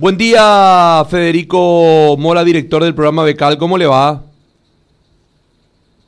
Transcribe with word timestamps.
Buen 0.00 0.16
día, 0.16 1.04
Federico 1.10 2.14
Mora, 2.16 2.44
director 2.44 2.84
del 2.84 2.94
programa 2.94 3.24
Becal. 3.24 3.58
¿Cómo 3.58 3.76
le 3.76 3.84
va? 3.84 4.22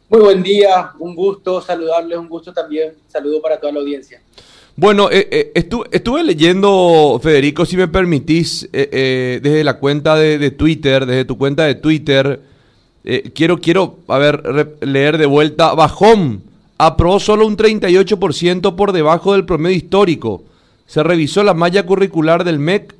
Muy 0.08 0.20
buen 0.20 0.44
día, 0.44 0.92
un 1.00 1.16
gusto 1.16 1.60
saludarles, 1.60 2.16
un 2.16 2.28
gusto 2.28 2.52
también. 2.52 2.92
Saludo 3.08 3.42
para 3.42 3.58
toda 3.58 3.72
la 3.72 3.80
audiencia. 3.80 4.22
Bueno, 4.76 5.10
eh, 5.10 5.52
eh, 5.56 5.68
estuve 5.90 6.22
leyendo, 6.22 7.18
Federico, 7.20 7.66
si 7.66 7.76
me 7.76 7.88
permitís, 7.88 8.68
eh, 8.72 9.40
desde 9.42 9.64
la 9.64 9.80
cuenta 9.80 10.14
de, 10.14 10.52
Twitter, 10.52 11.04
desde 11.04 11.24
tu 11.24 11.36
cuenta 11.36 11.64
de 11.64 11.74
Twitter, 11.74 12.40
quiero, 13.34 13.58
quiero, 13.58 13.98
a 14.06 14.18
ver, 14.18 14.76
leer 14.82 15.18
de 15.18 15.26
vuelta. 15.26 15.74
Bajón 15.74 16.44
aprobó 16.78 17.18
solo 17.18 17.44
un 17.44 17.56
38% 17.56 18.76
por 18.76 18.92
debajo 18.92 19.32
del 19.32 19.46
promedio 19.46 19.76
histórico. 19.76 20.44
Se 20.86 21.02
revisó 21.02 21.42
la 21.42 21.54
malla 21.54 21.84
curricular 21.84 22.44
del 22.44 22.60
MEC 22.60 22.99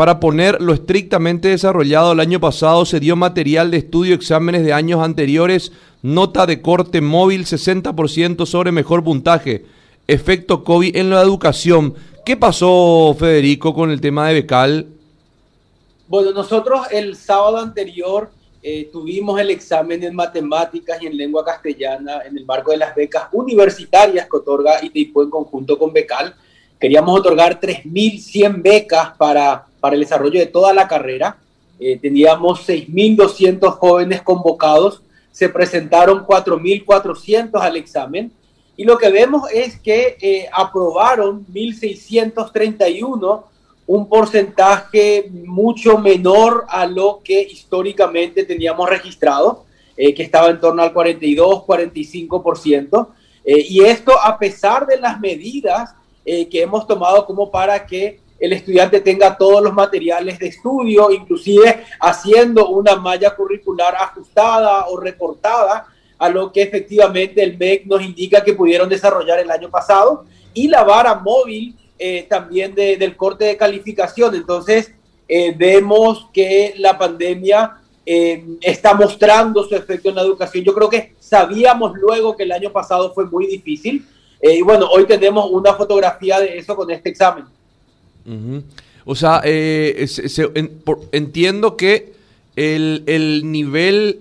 para 0.00 0.18
poner 0.18 0.62
lo 0.62 0.72
estrictamente 0.72 1.48
desarrollado 1.48 2.12
el 2.12 2.20
año 2.20 2.40
pasado, 2.40 2.86
se 2.86 3.00
dio 3.00 3.16
material 3.16 3.70
de 3.70 3.76
estudio, 3.76 4.14
exámenes 4.14 4.64
de 4.64 4.72
años 4.72 5.02
anteriores, 5.02 5.72
nota 6.00 6.46
de 6.46 6.62
corte 6.62 7.02
móvil 7.02 7.44
60% 7.44 8.46
sobre 8.46 8.72
mejor 8.72 9.04
puntaje, 9.04 9.66
efecto 10.06 10.64
COVID 10.64 10.96
en 10.96 11.10
la 11.10 11.20
educación. 11.20 11.92
¿Qué 12.24 12.34
pasó, 12.34 13.14
Federico, 13.18 13.74
con 13.74 13.90
el 13.90 14.00
tema 14.00 14.28
de 14.28 14.40
Becal? 14.40 14.86
Bueno, 16.08 16.32
nosotros 16.32 16.86
el 16.90 17.14
sábado 17.14 17.58
anterior 17.58 18.30
eh, 18.62 18.88
tuvimos 18.90 19.38
el 19.38 19.50
examen 19.50 20.02
en 20.02 20.14
matemáticas 20.14 21.02
y 21.02 21.08
en 21.08 21.16
lengua 21.18 21.44
castellana 21.44 22.22
en 22.26 22.38
el 22.38 22.46
marco 22.46 22.70
de 22.70 22.78
las 22.78 22.94
becas 22.94 23.24
universitarias 23.32 24.26
que 24.30 24.36
otorga 24.38 24.82
ITIPO 24.82 25.24
en 25.24 25.28
conjunto 25.28 25.78
con 25.78 25.92
Becal. 25.92 26.34
Queríamos 26.78 27.20
otorgar 27.20 27.60
3.100 27.60 28.62
becas 28.62 29.14
para 29.18 29.66
para 29.80 29.94
el 29.94 30.02
desarrollo 30.02 30.38
de 30.38 30.46
toda 30.46 30.72
la 30.72 30.86
carrera. 30.86 31.38
Eh, 31.78 31.98
teníamos 31.98 32.68
6.200 32.68 33.78
jóvenes 33.78 34.20
convocados, 34.20 35.02
se 35.32 35.48
presentaron 35.48 36.26
4.400 36.26 37.58
al 37.58 37.76
examen 37.78 38.30
y 38.76 38.84
lo 38.84 38.98
que 38.98 39.10
vemos 39.10 39.50
es 39.50 39.80
que 39.80 40.18
eh, 40.20 40.46
aprobaron 40.52 41.46
1.631, 41.46 43.44
un 43.86 44.08
porcentaje 44.08 45.30
mucho 45.44 45.96
menor 45.96 46.66
a 46.68 46.84
lo 46.86 47.20
que 47.24 47.40
históricamente 47.40 48.44
teníamos 48.44 48.88
registrado, 48.88 49.64
eh, 49.96 50.14
que 50.14 50.22
estaba 50.22 50.50
en 50.50 50.60
torno 50.60 50.82
al 50.82 50.92
42, 50.92 51.64
45%. 51.64 53.08
y 53.44 53.80
esto 53.84 54.12
a 54.22 54.38
pesar 54.38 54.86
de 54.86 54.98
las 54.98 55.18
medidas 55.18 55.94
que 56.24 56.62
hemos 56.62 56.86
tomado 56.86 57.24
como 57.24 57.50
para 57.50 57.86
que 57.86 58.20
el 58.40 58.54
estudiante 58.54 59.00
tenga 59.00 59.36
todos 59.36 59.62
los 59.62 59.74
materiales 59.74 60.38
de 60.38 60.48
estudio, 60.48 61.10
inclusive 61.10 61.84
haciendo 62.00 62.68
una 62.70 62.96
malla 62.96 63.36
curricular 63.36 63.94
ajustada 63.94 64.86
o 64.86 64.98
recortada 64.98 65.86
a 66.18 66.28
lo 66.28 66.50
que 66.50 66.62
efectivamente 66.62 67.42
el 67.42 67.58
MEC 67.58 67.86
nos 67.86 68.02
indica 68.02 68.42
que 68.42 68.54
pudieron 68.54 68.88
desarrollar 68.88 69.38
el 69.38 69.50
año 69.50 69.70
pasado, 69.70 70.24
y 70.54 70.68
la 70.68 70.84
vara 70.84 71.14
móvil 71.14 71.76
eh, 71.98 72.26
también 72.28 72.74
del 72.74 73.16
corte 73.16 73.44
de 73.44 73.56
calificación. 73.56 74.34
Entonces, 74.34 74.92
eh, 75.28 75.54
vemos 75.56 76.28
que 76.32 76.74
la 76.78 76.98
pandemia 76.98 77.76
eh, 78.04 78.44
está 78.62 78.94
mostrando 78.94 79.64
su 79.64 79.74
efecto 79.76 80.08
en 80.08 80.16
la 80.16 80.22
educación. 80.22 80.64
Yo 80.64 80.74
creo 80.74 80.88
que 80.88 81.14
sabíamos 81.20 81.92
luego 81.94 82.36
que 82.36 82.42
el 82.42 82.52
año 82.52 82.70
pasado 82.72 83.12
fue 83.14 83.26
muy 83.26 83.46
difícil, 83.46 84.06
y 84.42 84.62
bueno, 84.62 84.88
hoy 84.90 85.04
tenemos 85.04 85.50
una 85.50 85.74
fotografía 85.74 86.40
de 86.40 86.56
eso 86.56 86.74
con 86.74 86.90
este 86.90 87.10
examen. 87.10 87.44
O 89.04 89.14
sea, 89.14 89.40
eh, 89.44 90.06
entiendo 91.12 91.76
que 91.76 92.12
el, 92.56 93.50
nivel 93.50 94.20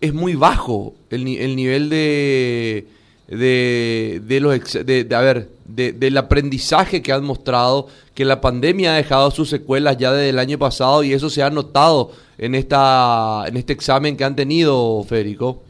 es 0.00 0.12
muy 0.12 0.34
bajo, 0.34 0.94
el, 1.10 1.24
nivel 1.24 1.88
de, 1.88 2.86
de, 3.28 4.38
los, 4.40 4.72
de, 4.86 5.06
a 5.14 5.20
ver, 5.20 5.48
del 5.64 6.16
aprendizaje 6.18 7.02
que 7.02 7.12
han 7.12 7.24
mostrado, 7.24 7.88
que 8.14 8.24
la 8.24 8.40
pandemia 8.40 8.92
ha 8.92 8.96
dejado 8.96 9.30
sus 9.30 9.48
secuelas 9.48 9.96
ya 9.96 10.12
desde 10.12 10.30
el 10.30 10.38
año 10.38 10.58
pasado 10.58 11.02
y 11.02 11.12
eso 11.12 11.28
se 11.30 11.42
ha 11.42 11.50
notado 11.50 12.12
en, 12.38 12.54
esta, 12.54 13.44
en 13.46 13.56
este 13.56 13.72
examen 13.72 14.16
que 14.16 14.24
han 14.24 14.36
tenido, 14.36 15.04
Federico. 15.04 15.62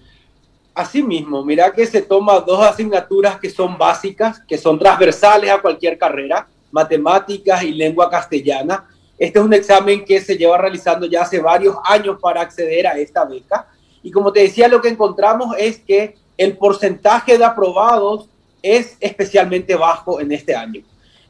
Así 0.74 1.02
mismo, 1.02 1.42
mira 1.42 1.72
que 1.72 1.86
se 1.86 2.02
toma 2.02 2.40
dos 2.40 2.60
asignaturas 2.60 3.40
que 3.40 3.48
son 3.48 3.78
básicas, 3.78 4.40
que 4.40 4.58
son 4.58 4.78
transversales 4.78 5.50
a 5.50 5.62
cualquier 5.62 5.96
carrera, 5.96 6.48
matemáticas 6.76 7.62
y 7.62 7.72
lengua 7.72 8.10
castellana. 8.10 8.84
Este 9.18 9.38
es 9.38 9.44
un 9.44 9.54
examen 9.54 10.04
que 10.04 10.20
se 10.20 10.36
lleva 10.36 10.58
realizando 10.58 11.06
ya 11.06 11.22
hace 11.22 11.40
varios 11.40 11.74
años 11.84 12.18
para 12.20 12.42
acceder 12.42 12.86
a 12.86 12.98
esta 12.98 13.24
beca. 13.24 13.66
Y 14.02 14.10
como 14.10 14.30
te 14.30 14.40
decía, 14.40 14.68
lo 14.68 14.82
que 14.82 14.90
encontramos 14.90 15.56
es 15.58 15.78
que 15.78 16.16
el 16.36 16.58
porcentaje 16.58 17.38
de 17.38 17.44
aprobados 17.44 18.28
es 18.62 18.96
especialmente 19.00 19.74
bajo 19.74 20.20
en 20.20 20.32
este 20.32 20.54
año. 20.54 20.82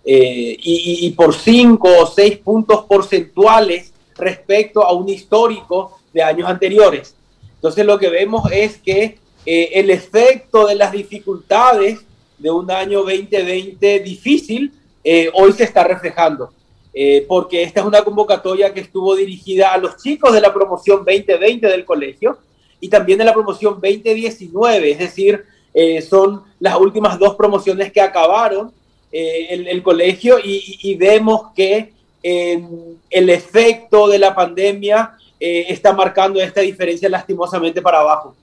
Eh, 0.05 0.57
y, 0.63 1.11
por 1.13 1.35
cinco 1.35 1.89
o 2.01 2.07
seis 2.07 2.39
puntos 2.39 2.85
porcentuales 2.85 3.93
respecto 4.17 4.85
a 4.85 4.93
un 4.93 5.09
histórico 5.09 5.99
de 6.13 6.23
años 6.23 6.49
anteriores. 6.49 7.15
Entonces 7.55 7.85
lo 7.85 7.99
que 7.99 8.09
vemos 8.09 8.51
es 8.53 8.79
que 8.79 9.19
eh, 9.45 9.71
el 9.75 9.91
efecto 9.91 10.67
de 10.67 10.77
las 10.77 10.93
dificultades 10.93 12.01
de 12.39 12.51
un 12.51 12.71
año 12.71 13.01
2020 13.01 14.01
difícil 14.01 14.73
eh, 15.09 15.31
hoy 15.35 15.53
se 15.53 15.63
está 15.63 15.85
reflejando, 15.85 16.53
eh, 16.93 17.25
porque 17.29 17.63
esta 17.63 17.79
es 17.79 17.87
una 17.87 18.03
convocatoria 18.03 18.75
que 18.75 18.81
estuvo 18.81 19.15
dirigida 19.15 19.73
a 19.73 19.79
los 19.79 19.99
chicos 19.99 20.33
de 20.33 20.41
la 20.41 20.53
promoción 20.53 21.05
2020 21.05 21.65
del 21.65 21.85
colegio 21.85 22.39
y 22.81 22.89
también 22.89 23.21
de 23.21 23.25
la 23.25 23.33
promoción 23.33 23.75
2019, 23.75 24.91
es 24.91 24.99
decir, 24.99 25.45
eh, 25.73 26.03
son 26.03 26.43
las 26.59 26.77
últimas 26.77 27.21
dos 27.21 27.37
promociones 27.37 27.93
que 27.93 28.01
acabaron 28.01 28.73
el, 29.13 29.69
el, 29.69 29.83
colegio 29.85 30.39
y, 30.43 30.95
vemos 30.97 31.53
que 31.55 31.93
el 32.23 33.31
efecto 33.31 34.09
de 34.09 34.19
la 34.19 34.35
pandemia 34.35 35.17
está 35.39 35.93
marcando 35.93 36.41
esta 36.41 36.63
diferencia 36.63 37.09
lastimosamente 37.09 37.81
para 37.81 38.01
abajo. 38.01 38.35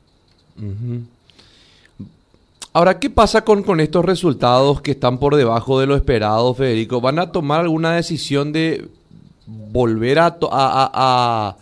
Ahora, 2.75 2.99
¿qué 2.99 3.11
pasa 3.11 3.45
con, 3.45 3.61
con 3.61 3.79
estos 3.79 4.03
resultados 4.03 4.81
que 4.81 4.91
están 4.91 5.19
por 5.19 5.35
debajo 5.35 5.79
de 5.79 5.85
lo 5.85 5.95
esperado, 5.95 6.55
Federico? 6.55 6.99
¿Van 6.99 7.19
a 7.19 7.31
tomar 7.31 7.61
alguna 7.61 7.93
decisión 7.93 8.51
de 8.51 8.87
volver 9.45 10.17
a, 10.17 10.35
a, 10.51 11.55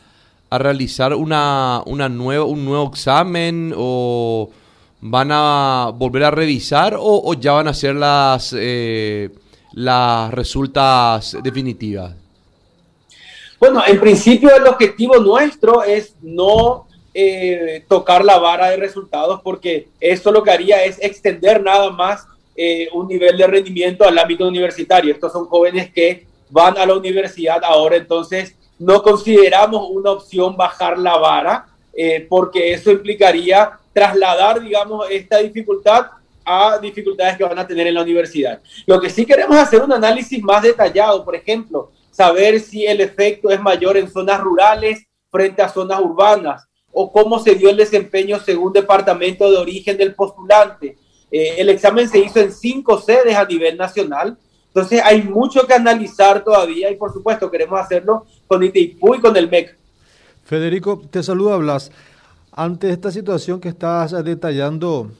a, 0.50 0.58
realizar 0.58 1.14
una, 1.14 1.84
una 1.86 2.08
nueva, 2.08 2.46
un 2.46 2.64
nuevo 2.64 2.88
examen 2.88 3.74
o 3.76 4.52
van 5.02 5.32
a 5.34 5.92
volver 5.94 6.24
a 6.24 6.32
revisar 6.32 6.96
o, 6.98 7.34
ya 7.34 7.52
van 7.52 7.68
a 7.68 7.74
ser 7.74 7.96
las, 7.96 8.56
eh, 8.58 9.32
las 9.74 10.34
resultas 10.34 11.36
definitivas? 11.44 12.14
Bueno, 13.60 13.84
en 13.86 14.00
principio 14.00 14.56
el 14.56 14.66
objetivo 14.66 15.18
nuestro 15.18 15.84
es 15.84 16.16
no 16.22 16.88
eh, 17.14 17.84
tocar 17.88 18.24
la 18.24 18.38
vara 18.38 18.70
de 18.70 18.78
resultados 18.78 19.42
porque 19.44 19.90
esto 20.00 20.32
lo 20.32 20.44
que 20.44 20.52
haría 20.52 20.84
es 20.84 20.98
extender 21.02 21.62
nada 21.62 21.90
más 21.90 22.26
eh, 22.56 22.88
un 22.94 23.08
nivel 23.08 23.38
de 23.38 23.48
rendimiento 23.48 24.06
al 24.06 24.18
ámbito 24.18 24.48
universitario. 24.48 25.14
Estos 25.14 25.32
son 25.32 25.46
jóvenes 25.46 25.92
que 25.92 26.26
van 26.50 26.78
a 26.78 26.86
la 26.86 26.96
universidad 26.96 27.64
ahora, 27.64 27.96
entonces 27.96 28.56
no 28.80 29.02
consideramos 29.02 29.90
una 29.90 30.12
opción 30.12 30.58
bajar 30.58 30.98
la 30.98 31.18
vara 31.18 31.68
eh, 31.94 32.26
porque 32.30 32.74
eso 32.74 32.92
implicaría 32.92 33.72
trasladar, 33.94 34.62
digamos, 34.62 35.06
esta 35.10 35.38
dificultad 35.38 36.08
a 36.44 36.80
dificultades 36.80 37.38
que 37.38 37.44
van 37.44 37.60
a 37.60 37.68
tener 37.68 37.88
en 37.88 37.94
la 37.94 38.02
universidad. 38.02 38.62
Lo 38.86 39.00
que 39.00 39.10
sí 39.10 39.26
queremos 39.26 39.58
hacer 39.58 39.82
un 39.82 39.92
análisis 39.92 40.42
más 40.42 40.64
detallado, 40.64 41.24
por 41.24 41.36
ejemplo, 41.36 41.92
saber 42.10 42.60
si 42.60 42.86
el 42.86 43.02
efecto 43.02 43.50
es 43.50 43.62
mayor 43.62 43.97
en 43.97 44.09
zonas 44.09 44.40
rurales 44.40 45.06
frente 45.30 45.62
a 45.62 45.70
zonas 45.70 46.00
urbanas, 46.00 46.68
o 46.93 47.11
cómo 47.11 47.40
se 47.40 47.55
dio 47.55 47.70
el 47.70 47.78
desempeño 47.78 48.40
según 48.40 48.73
departamento 48.73 49.49
de 49.49 49.58
origen 49.58 49.97
del 49.97 50.14
postulante. 50.14 50.97
Eh, 51.32 51.55
el 51.58 51.70
examen 51.70 52.09
se 52.09 52.20
hizo 52.20 52.40
en 52.40 52.52
cinco 52.52 52.99
sedes 52.99 53.35
a 53.35 53.46
nivel 53.46 53.78
nacional, 53.78 54.38
entonces 54.67 55.02
hay 55.03 55.23
mucho 55.23 55.66
que 55.67 55.73
analizar 55.73 56.43
todavía 56.43 56.90
y 56.91 56.96
por 56.96 57.11
supuesto 57.11 57.52
queremos 57.52 57.79
hacerlo 57.79 58.26
con 58.47 58.64
ITIPU 58.64 59.16
y 59.16 59.20
con 59.20 59.35
el 59.35 59.49
MEC. 59.49 59.78
Federico, 60.46 61.02
te 61.09 61.23
saluda 61.23 61.58
Blas. 61.58 61.91
Ante 62.53 62.90
esta 62.90 63.11
situación 63.11 63.61
que 63.61 63.70
estás 63.70 64.11
detallando 64.26 65.11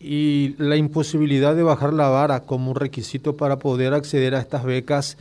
y 0.00 0.54
la 0.58 0.76
imposibilidad 0.76 1.54
de 1.54 1.62
bajar 1.62 1.92
la 1.92 2.08
vara 2.08 2.40
como 2.40 2.72
requisito 2.72 3.36
para 3.36 3.58
poder 3.58 3.92
acceder 3.92 4.34
a 4.34 4.40
estas 4.40 4.64
becas, 4.64 5.18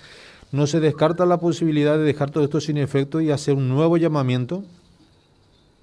¿no 0.51 0.67
se 0.67 0.79
descarta 0.79 1.25
la 1.25 1.37
posibilidad 1.37 1.97
de 1.97 2.03
dejar 2.03 2.31
todo 2.31 2.43
esto 2.43 2.61
sin 2.61 2.77
efecto 2.77 3.19
y 3.19 3.31
hacer 3.31 3.55
un 3.55 3.67
nuevo 3.67 3.97
llamamiento? 3.97 4.63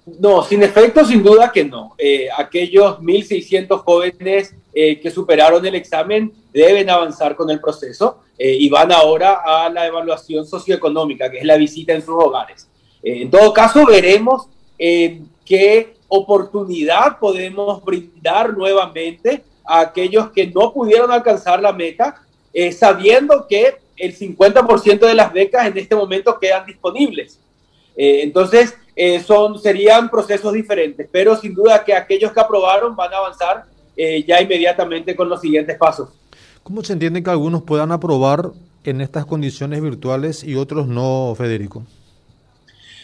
No, 0.05 0.43
sin 0.43 0.61
efecto, 0.61 1.03
sin 1.03 1.23
duda 1.23 1.51
que 1.51 1.65
no. 1.65 1.95
Eh, 1.97 2.27
aquellos 2.37 2.99
1.600 2.99 3.83
jóvenes 3.83 4.53
eh, 4.77 4.99
que 4.99 5.09
superaron 5.09 5.65
el 5.65 5.73
examen 5.73 6.31
deben 6.53 6.89
avanzar 6.89 7.35
con 7.35 7.49
el 7.49 7.59
proceso. 7.59 8.19
eh, 8.37 8.57
y 8.59 8.67
van 8.67 8.91
ahora 8.91 9.41
a 9.45 9.69
la 9.69 9.87
evaluación 9.87 10.45
socioeconómica, 10.45 11.31
que 11.31 11.37
es 11.37 11.45
la 11.45 11.55
visita 11.55 11.93
en 11.93 12.01
sus 12.01 12.15
hogares. 12.15 12.67
Eh, 13.01 13.21
en 13.21 13.31
todo 13.31 13.53
caso, 13.53 13.85
veremos 13.85 14.49
qué 14.77 15.95
oportunidad 16.09 17.17
podemos 17.17 17.81
brindar 17.81 18.57
nuevamente 18.57 19.41
a 19.63 19.79
aquellos 19.79 20.31
que 20.31 20.47
no 20.47 20.73
pudieron 20.73 21.09
alcanzar 21.13 21.61
la 21.61 21.71
meta, 21.71 22.21
sabiendo 22.77 23.47
que 23.47 23.77
el 23.95 24.13
50% 24.13 24.99
de 24.99 25.13
las 25.13 25.31
becas 25.31 25.67
en 25.67 25.77
este 25.77 25.95
momento 25.95 26.37
quedan 26.37 26.65
disponibles. 26.65 27.39
entonces, 27.95 28.75
son, 29.25 29.59
serían 29.59 30.09
procesos 30.09 30.53
diferentes, 30.53 31.07
pero 31.11 31.35
sin 31.35 31.53
duda 31.53 31.83
que 31.83 31.93
aquellos 31.93 32.31
que 32.31 32.39
aprobaron 32.39 32.95
van 32.95 33.13
a 33.13 33.17
avanzar 33.17 33.65
ya 33.95 34.41
inmediatamente 34.41 35.15
con 35.15 35.29
los 35.29 35.41
siguientes 35.41 35.77
pasos. 35.77 36.09
¿Cómo 36.63 36.83
se 36.83 36.93
entiende 36.93 37.21
que 37.21 37.29
algunos 37.29 37.63
puedan 37.63 37.91
aprobar 37.91 38.51
en 38.83 39.01
estas 39.01 39.25
condiciones 39.25 39.81
virtuales 39.81 40.43
y 40.43 40.55
otros 40.55 40.87
no, 40.87 41.33
Federico? 41.37 41.85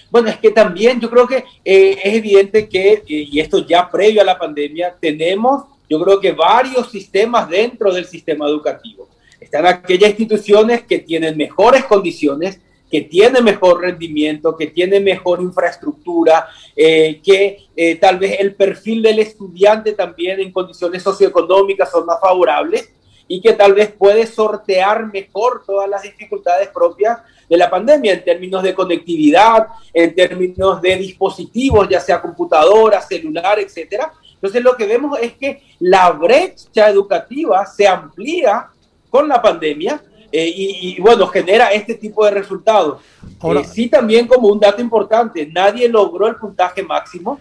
Bueno, 0.09 0.29
es 0.29 0.37
que 0.37 0.51
también 0.51 0.99
yo 0.99 1.09
creo 1.09 1.25
que 1.25 1.45
eh, 1.63 1.97
es 2.03 2.13
evidente 2.15 2.67
que, 2.67 2.93
eh, 2.93 3.03
y 3.07 3.39
esto 3.39 3.65
ya 3.65 3.89
previo 3.89 4.21
a 4.21 4.25
la 4.25 4.37
pandemia, 4.37 4.95
tenemos, 4.99 5.63
yo 5.89 6.03
creo 6.03 6.19
que 6.19 6.33
varios 6.33 6.91
sistemas 6.91 7.49
dentro 7.49 7.93
del 7.93 8.05
sistema 8.05 8.45
educativo. 8.45 9.07
Están 9.39 9.65
aquellas 9.65 10.09
instituciones 10.09 10.83
que 10.83 10.99
tienen 10.99 11.37
mejores 11.37 11.85
condiciones, 11.85 12.59
que 12.91 13.01
tienen 13.01 13.43
mejor 13.43 13.81
rendimiento, 13.81 14.57
que 14.57 14.67
tienen 14.67 15.03
mejor 15.03 15.41
infraestructura, 15.41 16.47
eh, 16.75 17.21
que 17.23 17.97
tal 17.99 18.19
vez 18.19 18.39
el 18.39 18.53
perfil 18.55 19.01
del 19.01 19.19
estudiante 19.19 19.93
también 19.93 20.39
en 20.39 20.51
condiciones 20.51 21.01
socioeconómicas 21.01 21.89
son 21.89 22.05
más 22.05 22.19
favorables 22.19 22.91
y 23.27 23.39
que 23.39 23.53
tal 23.53 23.73
vez 23.73 23.89
puede 23.89 24.27
sortear 24.27 25.07
mejor 25.07 25.63
todas 25.65 25.89
las 25.89 26.01
dificultades 26.01 26.67
propias 26.67 27.19
de 27.47 27.55
la 27.55 27.69
pandemia 27.69 28.11
en 28.11 28.25
términos 28.25 28.61
de 28.61 28.73
conectividad, 28.73 29.67
en 29.93 30.13
términos 30.13 30.81
de 30.81 30.97
dispositivos, 30.97 31.87
ya 31.87 32.01
sea 32.01 32.21
computadora, 32.21 33.01
celular, 33.01 33.57
etcétera. 33.57 34.11
Entonces 34.33 34.61
lo 34.61 34.75
que 34.75 34.85
vemos 34.85 35.17
es 35.21 35.33
que 35.33 35.63
la 35.79 36.11
brecha 36.11 36.89
educativa 36.89 37.65
se 37.65 37.87
amplía 37.87 38.67
con 39.09 39.29
la 39.29 39.41
pandemia 39.41 40.01
eh, 40.31 40.53
y, 40.55 41.01
bueno, 41.01 41.27
genera 41.27 41.71
este 41.73 41.95
tipo 41.95 42.25
de 42.25 42.31
resultados. 42.31 43.01
Ahora, 43.39 43.61
eh, 43.61 43.65
sí 43.65 43.87
también 43.87 44.27
como 44.27 44.47
un 44.47 44.59
dato 44.59 44.81
importante, 44.81 45.45
nadie 45.45 45.89
logró 45.89 46.27
el 46.27 46.35
puntaje 46.35 46.83
máximo 46.83 47.39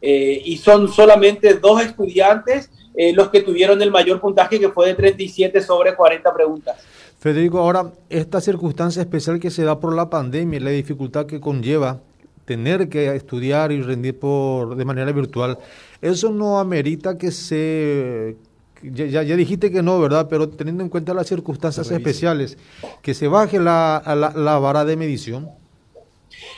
eh, 0.00 0.42
y 0.44 0.56
son 0.58 0.88
solamente 0.88 1.54
dos 1.54 1.82
estudiantes 1.82 2.70
eh, 2.98 3.12
los 3.12 3.28
que 3.28 3.42
tuvieron 3.42 3.80
el 3.82 3.90
mayor 3.90 4.20
puntaje, 4.20 4.58
que 4.58 4.70
fue 4.70 4.88
de 4.88 4.94
37 4.94 5.60
sobre 5.60 5.94
40 5.94 6.32
preguntas. 6.32 6.76
Federico, 7.18 7.58
ahora, 7.58 7.92
esta 8.08 8.40
circunstancia 8.40 9.02
especial 9.02 9.38
que 9.38 9.50
se 9.50 9.64
da 9.64 9.78
por 9.78 9.94
la 9.94 10.08
pandemia 10.08 10.58
y 10.58 10.62
la 10.62 10.70
dificultad 10.70 11.26
que 11.26 11.38
conlleva 11.38 12.00
tener 12.46 12.88
que 12.88 13.14
estudiar 13.14 13.70
y 13.72 13.82
rendir 13.82 14.18
por 14.18 14.76
de 14.76 14.84
manera 14.86 15.12
virtual, 15.12 15.58
eso 16.00 16.30
no 16.30 16.58
amerita 16.58 17.18
que 17.18 17.32
se 17.32 18.36
ya, 18.82 19.22
ya, 19.22 19.36
dijiste 19.36 19.70
que 19.70 19.82
no, 19.82 19.98
¿verdad? 20.00 20.28
Pero 20.28 20.48
teniendo 20.48 20.82
en 20.82 20.88
cuenta 20.88 21.14
las 21.14 21.26
circunstancias 21.26 21.90
especiales, 21.90 22.58
que 23.02 23.14
se 23.14 23.28
baje 23.28 23.58
la, 23.58 24.02
la, 24.34 24.58
vara 24.58 24.84
de 24.84 24.96
medición. 24.96 25.50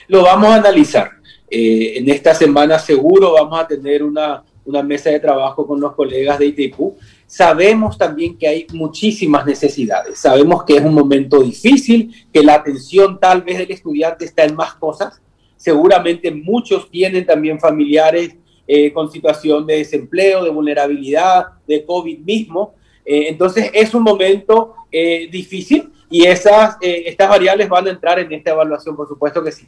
Lo 0.09 0.23
vamos 0.23 0.51
a 0.51 0.57
analizar. 0.57 1.13
Eh, 1.51 1.99
en 1.99 2.11
esta 2.11 2.35
semana 2.35 2.79
seguro 2.79 3.33
vamos 3.33 3.59
a 3.59 3.67
tener 3.67 4.03
una, 4.03 4.43
una 4.65 4.83
mesa 4.83 5.09
de 5.11 5.19
trabajo 5.19 5.67
con 5.67 5.81
los 5.81 5.95
colegas 5.95 6.39
de 6.39 6.47
ITIPU. 6.47 6.97
Sabemos 7.27 7.97
también 7.97 8.37
que 8.37 8.49
hay 8.49 8.67
muchísimas 8.73 9.47
necesidades. 9.47 10.19
Sabemos 10.19 10.65
que 10.65 10.77
es 10.77 10.85
un 10.85 10.95
momento 10.95 11.41
difícil, 11.43 12.13
que 12.33 12.43
la 12.43 12.55
atención 12.55 13.19
tal 13.19 13.43
vez 13.43 13.59
del 13.59 13.71
estudiante 13.71 14.27
está 14.27 14.45
en 14.45 14.55
más 14.55 14.75
cosas. 14.75 15.23
Seguramente 15.57 16.31
muchos 16.31 16.91
tienen 16.91 17.25
también 17.25 17.59
familiares 17.59 18.37
eh, 18.69 18.93
con 18.93 19.11
situación 19.11 19.67
de 19.67 19.79
desempleo, 19.79 20.45
de 20.45 20.51
vulnerabilidad, 20.51 21.47
de 21.67 21.85
COVID 21.85 22.21
mismo. 22.21 22.75
Eh, 23.05 23.27
entonces 23.29 23.71
es 23.75 23.93
un 23.95 24.05
momento 24.05 24.75
eh, 24.93 25.29
difícil 25.33 25.91
y 26.09 26.25
esas, 26.25 26.77
estas 26.81 27.29
variables 27.29 27.69
van 27.69 27.89
a 27.89 27.91
entrar 27.91 28.21
en 28.21 28.33
esta 28.33 28.51
evaluación, 28.53 28.95
por 28.95 29.09
supuesto 29.09 29.43
que 29.43 29.51
sí. 29.51 29.67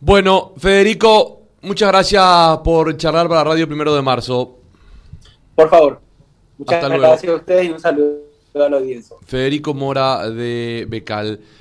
Bueno, 0.00 0.54
Federico, 0.56 1.42
Muchas 1.62 1.92
gracias 1.92 2.58
por 2.64 2.96
charlar 2.96 3.28
para 3.28 3.44
Radio 3.44 3.68
Primero 3.68 3.94
de 3.94 4.02
Marzo. 4.02 4.58
Por 5.54 5.70
favor. 5.70 6.00
Muchas 6.58 6.88
gracias 6.88 7.32
a 7.32 7.36
ustedes 7.36 7.66
y 7.66 7.70
un 7.70 7.78
saludo 7.78 8.18
a 8.56 8.68
la 8.68 8.78
audiencia. 8.78 9.16
Federico 9.24 9.72
Mora 9.72 10.28
de 10.28 10.86
Becal. 10.88 11.38